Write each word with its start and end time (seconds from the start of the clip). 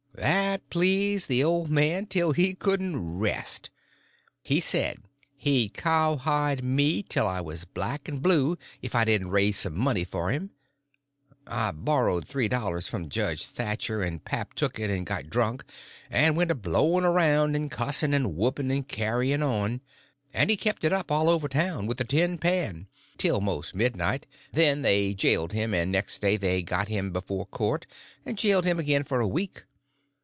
That 0.13 0.69
pleased 0.69 1.29
the 1.29 1.43
old 1.43 1.71
man 1.71 2.05
till 2.05 2.31
he 2.33 2.53
couldn't 2.53 3.17
rest. 3.17 3.71
He 4.43 4.59
said 4.59 4.97
he'd 5.35 5.73
cowhide 5.73 6.63
me 6.63 7.01
till 7.01 7.25
I 7.25 7.41
was 7.41 7.65
black 7.65 8.07
and 8.07 8.21
blue 8.21 8.55
if 8.83 8.93
I 8.93 9.03
didn't 9.03 9.31
raise 9.31 9.57
some 9.57 9.75
money 9.75 10.03
for 10.03 10.29
him. 10.29 10.51
I 11.47 11.71
borrowed 11.71 12.27
three 12.27 12.47
dollars 12.47 12.87
from 12.87 13.09
Judge 13.09 13.45
Thatcher, 13.45 14.03
and 14.03 14.23
pap 14.23 14.53
took 14.53 14.77
it 14.79 14.91
and 14.91 15.07
got 15.07 15.29
drunk, 15.29 15.63
and 16.09 16.37
went 16.37 16.51
a 16.51 16.55
blowing 16.55 17.03
around 17.05 17.55
and 17.55 17.71
cussing 17.71 18.13
and 18.13 18.35
whooping 18.35 18.69
and 18.69 18.87
carrying 18.87 19.41
on; 19.41 19.81
and 20.35 20.51
he 20.51 20.55
kept 20.57 20.83
it 20.83 20.93
up 20.93 21.11
all 21.11 21.29
over 21.29 21.47
town, 21.47 21.87
with 21.87 21.99
a 21.99 22.03
tin 22.05 22.37
pan, 22.37 22.87
till 23.17 23.41
most 23.41 23.73
midnight; 23.73 24.27
then 24.51 24.83
they 24.83 25.15
jailed 25.15 25.53
him, 25.53 25.73
and 25.73 25.91
next 25.91 26.19
day 26.21 26.37
they 26.37 26.63
had 26.69 26.89
him 26.89 27.11
before 27.11 27.45
court, 27.47 27.87
and 28.23 28.37
jailed 28.37 28.65
him 28.65 28.77
again 28.77 29.03
for 29.03 29.19
a 29.19 29.27
week. 29.27 29.63